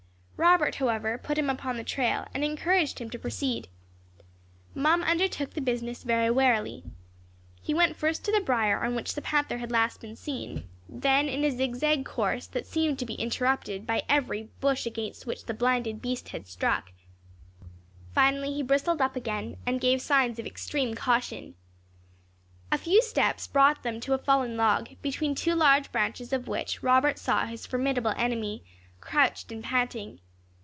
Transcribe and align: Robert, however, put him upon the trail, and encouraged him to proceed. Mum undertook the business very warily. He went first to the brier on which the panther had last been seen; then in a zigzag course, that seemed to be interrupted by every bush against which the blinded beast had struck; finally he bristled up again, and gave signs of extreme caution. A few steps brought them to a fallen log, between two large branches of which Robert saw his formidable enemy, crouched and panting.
Robert, 0.43 0.73
however, 0.73 1.19
put 1.19 1.37
him 1.37 1.51
upon 1.51 1.77
the 1.77 1.83
trail, 1.83 2.25
and 2.33 2.43
encouraged 2.43 2.97
him 2.97 3.11
to 3.11 3.19
proceed. 3.19 3.67
Mum 4.73 5.03
undertook 5.03 5.53
the 5.53 5.61
business 5.61 6.01
very 6.01 6.31
warily. 6.31 6.83
He 7.61 7.75
went 7.75 7.95
first 7.95 8.25
to 8.25 8.31
the 8.31 8.41
brier 8.41 8.83
on 8.83 8.95
which 8.95 9.13
the 9.13 9.21
panther 9.21 9.59
had 9.59 9.71
last 9.71 10.01
been 10.01 10.15
seen; 10.15 10.67
then 10.89 11.29
in 11.29 11.43
a 11.45 11.51
zigzag 11.51 12.05
course, 12.05 12.47
that 12.47 12.65
seemed 12.65 12.97
to 12.97 13.05
be 13.05 13.13
interrupted 13.13 13.85
by 13.85 14.01
every 14.09 14.49
bush 14.61 14.87
against 14.87 15.27
which 15.27 15.45
the 15.45 15.53
blinded 15.53 16.01
beast 16.01 16.29
had 16.29 16.47
struck; 16.47 16.91
finally 18.15 18.51
he 18.51 18.63
bristled 18.63 18.99
up 18.99 19.15
again, 19.15 19.57
and 19.67 19.79
gave 19.79 20.01
signs 20.01 20.39
of 20.39 20.47
extreme 20.47 20.95
caution. 20.95 21.53
A 22.71 22.79
few 22.79 22.99
steps 23.03 23.45
brought 23.45 23.83
them 23.83 23.99
to 23.99 24.15
a 24.15 24.17
fallen 24.17 24.57
log, 24.57 24.89
between 25.03 25.35
two 25.35 25.53
large 25.53 25.91
branches 25.91 26.33
of 26.33 26.47
which 26.47 26.81
Robert 26.81 27.19
saw 27.19 27.45
his 27.45 27.67
formidable 27.67 28.15
enemy, 28.17 28.63
crouched 28.99 29.51
and 29.51 29.63
panting. 29.63 30.19